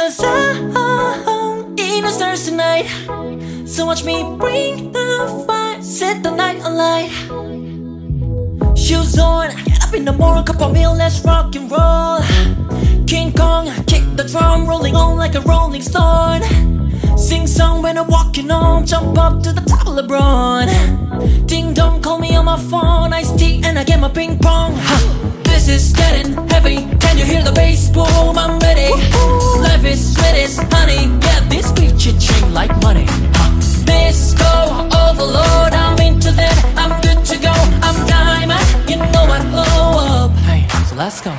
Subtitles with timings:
[0.00, 2.86] Cause I'm in the stars tonight.
[3.66, 7.10] So watch me bring the fire, set the night alight.
[8.78, 12.20] Shoes on, get up in the morning, cup of milk, let's rock and roll.
[13.06, 16.40] King Kong, kick the drum, rolling on like a rolling stone.
[17.18, 21.46] Sing song when I'm walking on, jump up to the top of LeBron.
[21.46, 24.72] Ding dong, call me on my phone, iced tea, and I get my ping pong.
[24.76, 25.42] Huh.
[25.42, 26.88] This is getting heavy.
[27.00, 28.38] Can you hear the bass boom?
[28.38, 28.59] I'm
[32.52, 33.06] like money.
[33.08, 33.50] Huh.
[33.84, 34.44] Disco
[35.06, 36.56] overload, I'm into that.
[36.76, 37.52] I'm good to go.
[37.82, 40.30] I'm diamond, you know I blow up.
[40.48, 41.32] Hey, so let's go.